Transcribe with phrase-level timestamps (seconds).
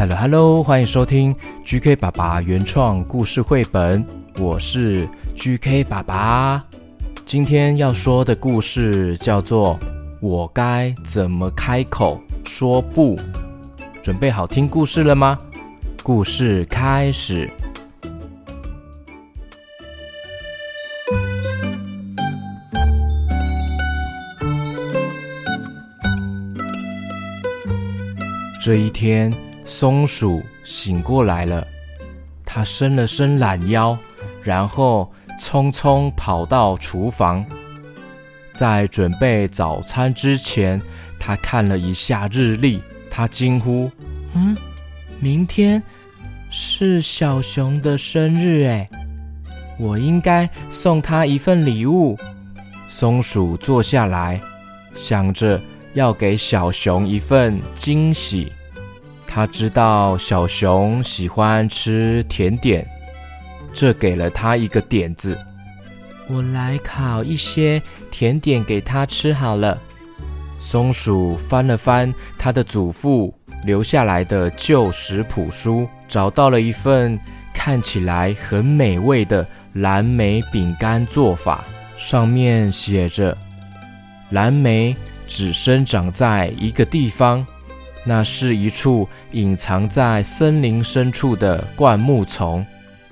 [0.00, 4.02] Hello Hello，欢迎收听 GK 爸爸原创故事绘本，
[4.38, 5.06] 我是
[5.36, 6.64] GK 爸爸。
[7.26, 9.78] 今天要说的故事叫做
[10.22, 13.14] 《我该怎么开口说不》。
[14.02, 15.38] 准备好听故事了吗？
[16.02, 17.50] 故事开始。
[28.62, 29.30] 这一天，
[29.70, 31.64] 松鼠醒过来了。
[32.44, 33.96] 它伸了伸懒腰，
[34.42, 37.46] 然后匆匆跑到厨房。
[38.52, 40.82] 在准备早餐之前，
[41.20, 43.88] 它看了一下日历，它惊呼
[44.34, 44.56] ：“嗯，
[45.20, 45.80] 明天
[46.50, 48.90] 是小熊的生日哎，
[49.78, 52.18] 我应该送他一份礼物。”
[52.88, 54.40] 松鼠坐下来，
[54.94, 55.60] 想着。
[55.94, 58.52] 要给小熊一份惊喜。
[59.32, 62.84] 他知道小熊喜欢吃甜点，
[63.72, 65.38] 这给了他一个点子。
[66.26, 69.78] 我来烤一些甜点给他吃好了。
[70.58, 73.32] 松鼠翻了翻他的祖父
[73.64, 77.16] 留下来的旧食谱书，找到了一份
[77.54, 81.64] 看起来很美味的蓝莓饼干做法。
[81.96, 83.38] 上面写着：
[84.30, 84.96] 蓝莓。
[85.32, 87.46] 只生长在一个地方，
[88.04, 92.64] 那是一处隐藏在森林深处的灌木丛。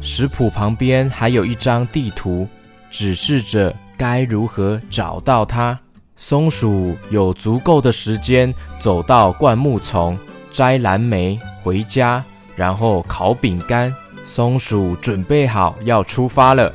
[0.00, 2.46] 食谱旁边还有一张地图，
[2.90, 5.78] 指示着该如何找到它。
[6.16, 10.18] 松鼠有足够的时间走到灌木丛，
[10.50, 12.22] 摘蓝莓回家，
[12.54, 13.94] 然后烤饼干。
[14.24, 16.72] 松鼠准备好要出发了，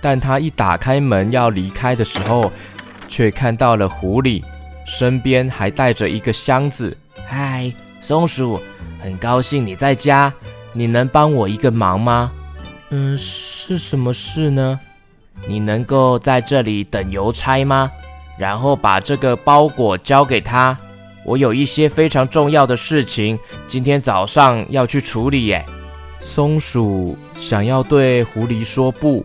[0.00, 2.50] 但它一打开门要离开的时候，
[3.08, 4.42] 却看到了狐狸。
[4.86, 6.96] 身边还带着一个箱子。
[7.32, 8.60] 嗨，松鼠，
[9.00, 10.32] 很高兴你在家。
[10.72, 12.32] 你能帮我一个忙吗？
[12.88, 14.80] 嗯，是什么事呢？
[15.46, 17.88] 你能够在这里等邮差吗？
[18.36, 20.76] 然后把这个包裹交给他。
[21.24, 23.38] 我有一些非常重要的事情，
[23.68, 25.64] 今天早上要去处理耶。
[26.20, 29.24] 松鼠想要对狐狸说不，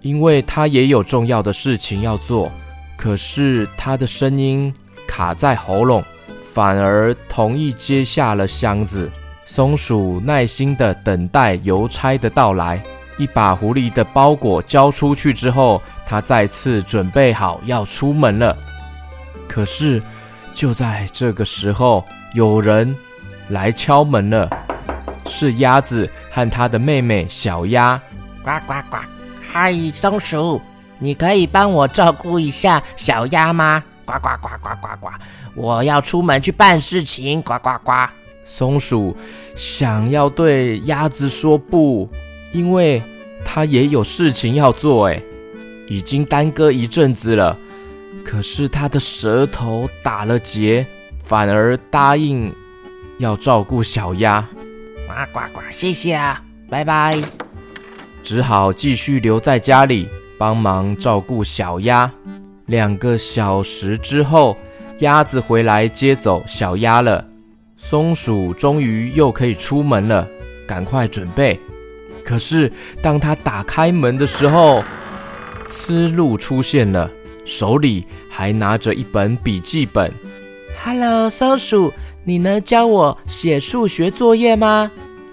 [0.00, 2.50] 因为他也有重要的事情要做。
[2.96, 4.72] 可是他的声音。
[5.04, 6.02] 卡在喉咙，
[6.52, 9.10] 反而同意接下了箱子。
[9.44, 12.82] 松鼠耐心地等待邮差的到来，
[13.16, 18.56] 一把狐狸的包裹交出去之后，它再次准备好要出门了。
[19.48, 20.00] 可是
[20.54, 22.04] 就在这个时候，
[22.34, 22.94] 有人
[23.48, 24.48] 来敲门了，
[25.26, 28.00] 是鸭子和他的妹妹小鸭。
[28.42, 28.96] 呱呱呱！
[29.52, 30.60] 嗨，松鼠，
[30.98, 33.82] 你可以帮我照顾一下小鸭吗？
[34.06, 35.08] 呱呱呱呱呱呱！
[35.54, 37.40] 我要出门去办事情。
[37.42, 37.92] 呱呱呱！
[38.44, 39.16] 松鼠
[39.54, 42.08] 想要对鸭子说不，
[42.52, 43.02] 因为
[43.44, 45.08] 它也有事情要做。
[45.08, 45.22] 哎，
[45.88, 47.56] 已经耽搁一阵子了。
[48.24, 50.86] 可是它的舌头打了结，
[51.22, 52.52] 反而答应
[53.18, 54.46] 要照顾小鸭。
[55.06, 55.60] 呱呱呱！
[55.70, 57.20] 谢谢啊，拜拜。
[58.24, 60.08] 只好继续留在家里
[60.38, 62.10] 帮忙照顾小鸭。
[62.66, 64.56] 两个小时之后，
[65.02, 67.24] 鸭子回来接走小鸭了。
[67.76, 70.26] 松鼠终于又可以出门了，
[70.64, 71.58] 赶快准备。
[72.24, 74.84] 可是当他打开门的时候，
[75.66, 77.10] 雌鹿出现了，
[77.44, 80.08] 手里还拿着一本笔记本。
[80.84, 81.92] Hello，松鼠，
[82.22, 84.88] 你能教我写数学作业吗？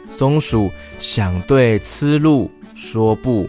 [0.09, 3.47] 松鼠想对雌鹿说不，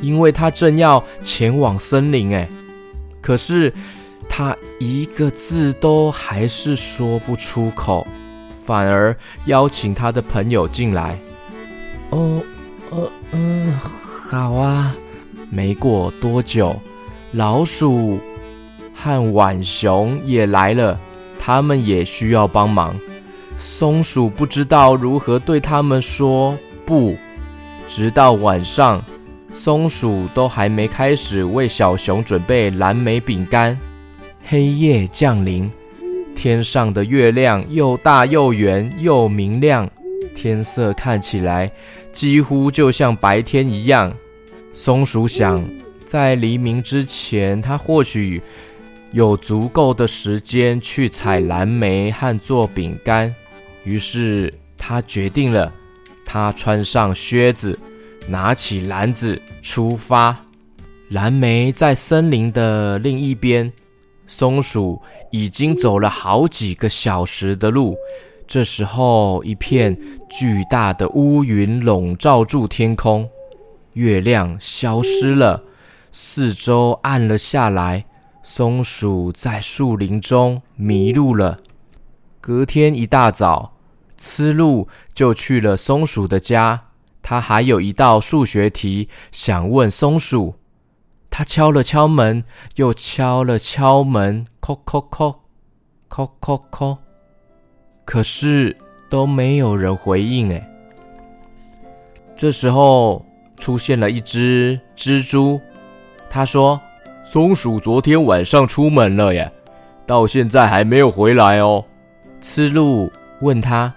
[0.00, 2.34] 因为它正要前往森林。
[2.34, 2.48] 哎。
[3.20, 3.72] 可是，
[4.32, 8.06] 他一个字都还是说不出口，
[8.64, 9.14] 反而
[9.46, 11.18] 邀请他的朋友进来。
[12.10, 12.40] 哦，
[12.90, 13.72] 呃，嗯，
[14.30, 14.94] 好啊。
[15.50, 16.80] 没过多久，
[17.32, 18.20] 老鼠
[18.94, 20.98] 和浣熊也来了，
[21.40, 22.94] 他们也需要帮忙。
[23.58, 26.56] 松鼠不知道如何对他们说
[26.86, 27.16] 不，
[27.88, 29.02] 直到晚上。
[29.52, 33.76] 松鼠都还没开始为小熊准备蓝莓饼干，
[34.50, 35.70] 黑夜降临，
[36.34, 39.88] 天上的月亮又大又圆又明亮，
[40.34, 41.70] 天色看起来
[42.12, 44.12] 几乎就像白天一样。
[44.72, 45.64] 松鼠想，
[46.04, 48.42] 在黎明之前，它或许
[49.12, 53.32] 有足够的时间去采蓝莓和做饼干。
[53.84, 55.72] 于是，它决定了，
[56.26, 57.78] 它穿上靴子。
[58.26, 60.36] 拿起篮子出发，
[61.10, 63.72] 蓝莓在森林的另一边。
[64.30, 67.96] 松鼠已经走了好几个小时的路，
[68.46, 69.98] 这时候，一片
[70.30, 73.28] 巨大的乌云笼罩住天空，
[73.94, 75.64] 月亮消失了，
[76.12, 78.06] 四周暗了下来。
[78.42, 81.58] 松鼠在树林中迷路了。
[82.40, 83.72] 隔天一大早，
[84.16, 86.84] 雌鹿就去了松鼠的家。
[87.20, 90.54] 他还有一道数学题想问松鼠。
[91.30, 92.44] 他敲了敲门，
[92.74, 95.36] 又敲了敲门，叩叩叩，
[96.10, 96.98] 叩叩叩，
[98.04, 98.76] 可是
[99.08, 100.52] 都没有人回应。
[100.52, 100.68] 哎，
[102.36, 103.24] 这时候
[103.56, 105.60] 出现了一只蜘蛛。
[106.28, 106.80] 他说
[107.24, 109.50] ：“松鼠昨天晚上出门了耶，
[110.06, 111.84] 到现在还没有回来哦。”
[112.42, 113.10] 雌鹿
[113.40, 113.92] 问他：“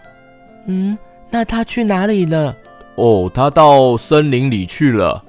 [0.67, 0.97] 嗯，
[1.29, 2.55] 那他去哪里了
[2.95, 5.23] ？”“哦，他到森林里去了。”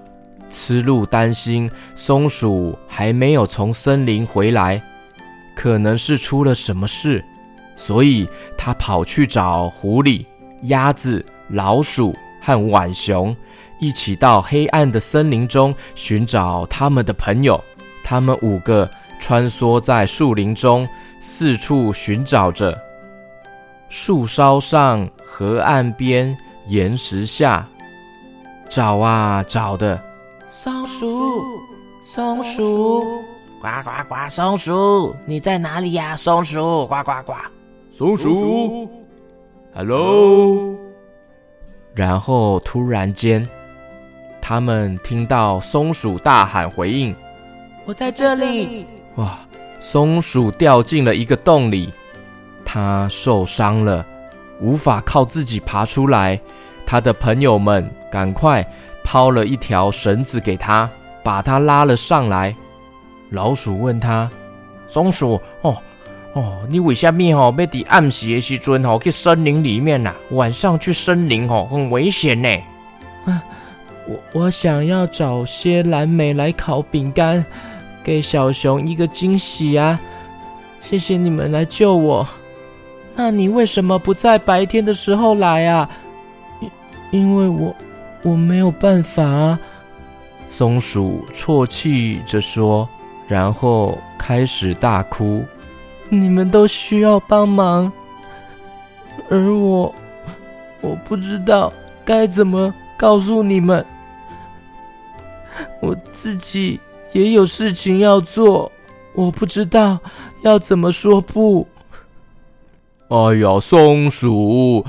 [0.55, 4.81] 雌鹿担心松鼠还没有从森林回来，
[5.57, 7.25] 可能是出了什么事，
[7.77, 10.25] 所以他跑去找狐狸、
[10.63, 13.37] 鸭子、老鼠和浣熊，
[13.81, 17.61] 一起到黑暗的森林中寻找他们的朋友。
[18.05, 20.89] 他们五个穿梭在树林中，
[21.21, 22.79] 四处寻找着。
[23.89, 26.37] 树梢上、河岸边、
[26.69, 27.67] 岩石下，
[28.71, 30.01] 找啊找的。
[30.57, 31.43] 松鼠，
[32.01, 33.03] 松鼠，
[33.61, 34.15] 呱呱呱！
[34.31, 36.15] 松鼠，你在哪里呀？
[36.15, 37.33] 松鼠，呱呱呱！
[37.99, 38.89] 松鼠
[39.75, 40.77] ，Hello。
[41.93, 43.45] 然后突然间，
[44.41, 47.13] 他们听到松鼠大喊回应
[47.85, 48.87] ：“我在这里！”
[49.17, 49.37] 哇！
[49.81, 51.93] 松鼠掉进了一个洞里，
[52.65, 54.07] 它受伤了，
[54.61, 56.41] 无法靠自己爬出来。
[56.87, 58.65] 他的朋友们，赶快！
[59.05, 60.91] 抛了一条绳子给他，
[61.23, 62.53] 把他拉了上来。
[63.31, 64.29] 老鼠问他
[64.89, 65.77] ：“松鼠，哦
[66.33, 70.13] 哦，你为什么哦要在暗时的时阵哦去森林里面呐？
[70.31, 72.49] 晚上去森林哦很危险呢。”，
[74.07, 77.45] 我我想要找些蓝莓来烤饼干，
[78.03, 79.99] 给小熊一个惊喜啊！
[80.81, 82.27] 谢谢你们来救我。
[83.15, 85.89] 那你为什么不在白天的时候来啊？
[86.61, 86.71] 因
[87.11, 87.75] 因为我。
[88.25, 89.59] 我没有办法啊，
[90.51, 92.89] 松鼠啜泣着说，
[93.29, 95.45] 然后开始大哭。
[96.09, 97.93] 你们都需要帮忙，
[99.29, 99.95] 而我，
[100.81, 101.71] 我不知道
[102.03, 103.85] 该怎么告诉你们。
[105.81, 106.81] 我自己
[107.13, 108.73] 也有事情要做，
[109.13, 109.99] 我不知道
[110.43, 111.69] 要怎么说不。
[113.09, 114.85] 哎呀，松鼠，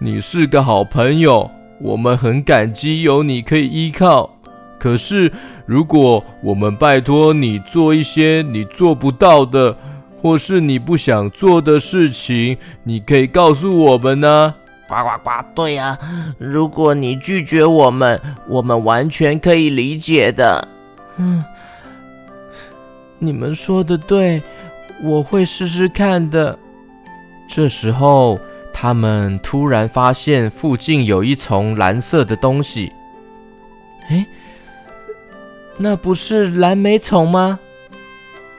[0.00, 1.48] 你是个好朋友。
[1.80, 4.30] 我们很感激有你可以依靠，
[4.78, 5.30] 可是
[5.66, 9.76] 如果我们拜托你做一些你做不到的，
[10.22, 14.54] 或是你不想做的事情，你可以告诉我们呢？
[14.88, 15.30] 呱呱呱！
[15.54, 15.98] 对呀，
[16.38, 20.68] 如果你拒绝我们，我们完全可以理解的。
[21.16, 21.44] 嗯，
[23.18, 24.40] 你们说的对，
[25.02, 26.56] 我会试试看的。
[27.48, 28.38] 这时候。
[28.76, 32.92] 他们突然发现附近有一丛蓝色的东西。
[34.10, 34.26] 哎，
[35.78, 37.58] 那不是蓝莓虫吗？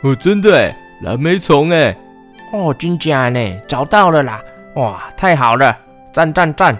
[0.01, 1.95] 哦，真的哎，蓝莓虫哎。
[2.53, 3.39] 哦，真假呢？
[3.67, 4.41] 找到了啦！
[4.75, 5.77] 哇，太好了！
[6.13, 6.75] 赞赞赞！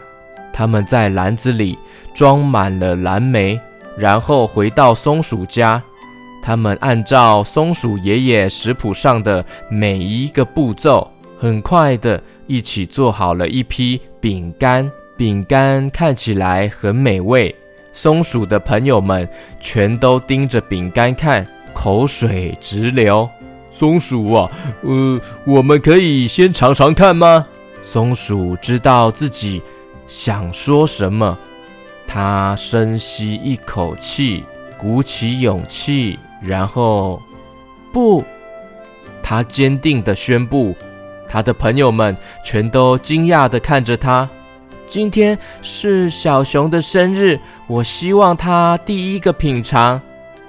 [0.54, 1.77] 他们在篮子里
[2.13, 3.60] 装满了蓝莓，
[3.98, 5.84] 然后回到松鼠家。
[6.42, 12.22] 他们按照松鼠爷爷食谱上的每一个步骤，很快的。
[12.48, 17.54] 一起做好了一批饼干，饼干看起来很美味。
[17.94, 19.28] 松鼠的朋友们
[19.60, 23.30] 全都盯着饼干看，口水直流。
[23.72, 27.46] 松鼠啊，呃，我们可以先尝尝看吗？
[27.84, 29.62] 松鼠知道自己
[30.08, 31.38] 想说什么，
[32.08, 34.44] 它深吸一口气，
[34.78, 37.22] 鼓起勇气，然后
[37.94, 38.24] 不，
[39.22, 40.75] 它坚定地宣布。
[41.27, 44.29] 他的朋友们全都惊讶地看着他。
[44.88, 50.00] 今天是小熊的生日，我希望他第一个品尝。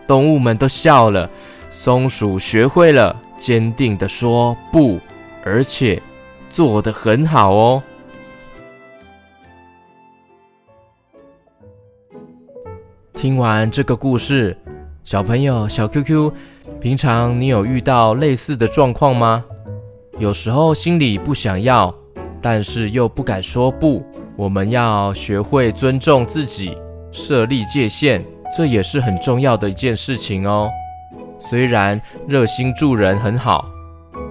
[0.07, 1.29] 动物们都笑了。
[1.71, 4.99] 松鼠学会了坚定地说不，
[5.45, 6.01] 而且
[6.49, 7.83] 做得很好哦。
[13.15, 14.57] 听完这个故事，
[15.05, 16.33] 小朋友小 QQ，
[16.81, 19.45] 平常你有遇到类似的状况吗？
[20.19, 21.95] 有时候心里不想要，
[22.41, 24.03] 但是又不敢说不。
[24.35, 26.77] 我们要学会尊重自己，
[27.13, 30.71] 设立界限，这也是很重要的一件事情哦。
[31.39, 33.67] 虽然热心助人很好，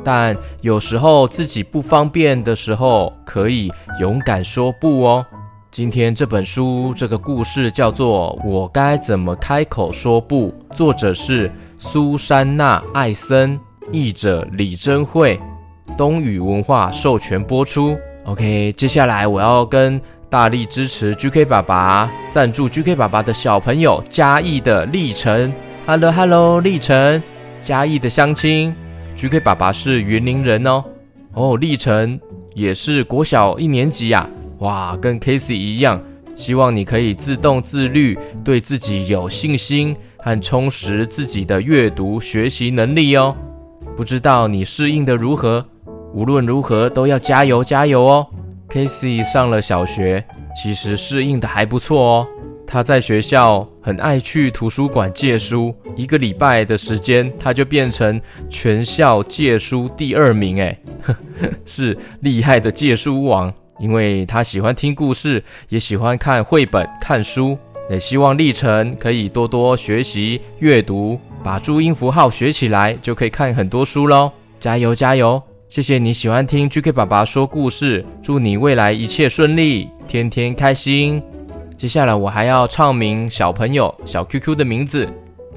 [0.04, 5.25] 但有时候自己不方便的时候，可以勇敢说不哦。
[5.70, 13.60] 今天这本书这个故事叫做《我该怎么开口说不》，作者是苏珊娜·艾森，
[13.92, 15.39] 译者李珍慧，
[15.97, 17.97] 东雨文化授权播出。
[18.25, 19.99] OK，接下来我要跟
[20.29, 25.53] 大力支持 GK 爸爸、赞助 GK 爸爸的小朋友嘉义的历程
[25.85, 27.21] ，Hello Hello，立成，
[27.61, 28.75] 嘉义的乡亲
[29.15, 30.83] ，GK 爸爸是云林人哦。
[31.33, 32.19] 哦，历程
[32.53, 34.27] 也是国小一年级呀、
[34.59, 36.01] 哇，跟 Casey 一样，
[36.35, 43.35] 希望你可以自动自律，对自己有信心，和充实自己的阅读学习能力哦。
[43.95, 45.65] 不知道你适应的如何？
[46.15, 48.25] 无论如何都要加油加油哦。
[48.69, 50.24] Casey 上了小学，
[50.55, 52.27] 其实适应的还不错哦。
[52.65, 58.19] 他在学校很爱去图书馆借书，一个礼拜的时间，他就变成
[58.50, 60.79] 全校借书第二名，哎，
[61.65, 63.53] 是厉害的借书王。
[63.77, 67.57] 因为他喜欢听故事，也喜欢看绘本、看书，
[67.89, 74.31] 也希望立成可以多多学习阅读，把注音符号学起来，就可以看很多书喽！
[74.62, 75.43] 加油加油！
[75.67, 81.22] 谢谢你喜欢听 GK 爸爸说故事，祝你未来一切顺利，天天开心。
[81.75, 85.10] 接下来我还要唱名小朋友小 QQ 的名字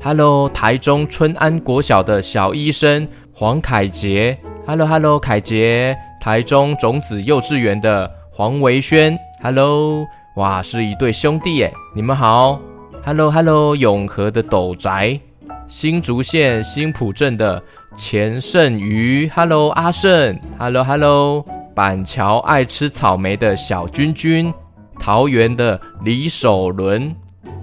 [0.02, 4.36] ，Hello，台中春安国小的小医生黄凯杰
[4.66, 5.96] ，Hello Hello，凯杰。
[6.20, 10.04] 台中种子幼稚园的黄维轩，Hello，
[10.36, 12.60] 哇，是一对兄弟耶，你们好
[13.04, 15.20] ，Hello Hello，永和的斗宅，
[15.68, 17.62] 新竹县新埔镇的
[17.98, 24.54] 钱胜瑜，Hello 阿胜，Hello Hello，板桥爱吃草莓的小君君，
[25.00, 27.12] 桃园的李守伦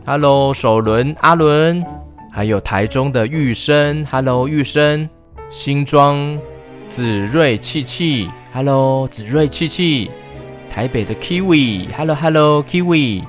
[0.05, 1.81] ，Hello 守伦阿伦，
[2.33, 5.09] 还有台中的玉生，Hello 玉生，
[5.49, 6.37] 新庄
[6.89, 8.29] 子睿气气。
[8.53, 10.11] Hello，子睿七七，
[10.69, 13.23] 台北的 Kiwi，Hello Hello Kiwi，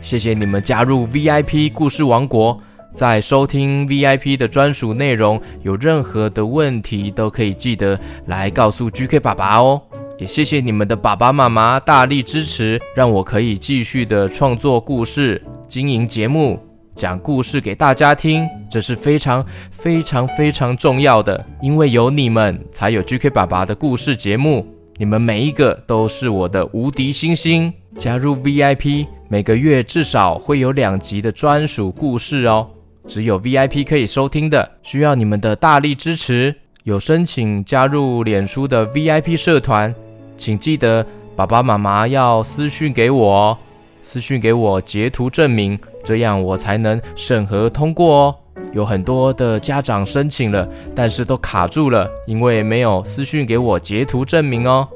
[0.00, 2.58] 谢谢你们加入 VIP 故事王国，
[2.98, 9.80] 在收听 VIP 的专属内容，有任何的问题都可以记得来告诉 GK 爸爸哦。
[10.18, 16.58] 也谢谢你们的爸爸妈妈大力支持，让我可以继续的创作故事、经营节目、
[16.96, 24.66] 讲故事给大家听，这是非常非常非常重要的，因为有你们，才有 GK 爸爸的故事节目。
[24.96, 27.72] 你们每一个都是我的无敌星星。
[27.96, 32.68] 加入 VIP，每个月至少会有两集的专属故事哦，
[33.08, 36.54] 只有 VIP 可以收听的，需要你们的大力支持。
[36.84, 39.92] 有申请加入脸书的 VIP 社团，
[40.36, 43.58] 请记得爸爸妈妈要私讯给我哦。
[44.02, 48.36] 私讯给我截图证明，这样我才能审核通过哦。
[48.72, 54.86] 有很多的家长申请了，但是都卡住了，因为没有私讯给我截图证明哦。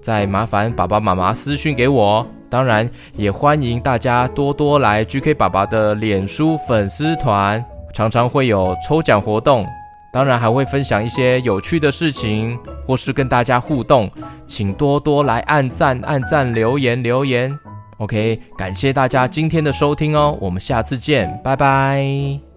[0.00, 2.26] 再麻烦爸爸妈妈私讯给我哦。
[2.52, 9.66] 当然，也欢迎大家多多来 GK 爸爸的脸书粉丝团，常常会有抽奖活动，
[10.12, 14.10] 当然还会分享一些有趣的事情，或是跟大家互动，
[14.46, 17.58] 请多多来按赞、按赞、留言、留言。
[17.96, 22.51] OK，感谢大家今天的收听哦，我们下次见，拜拜。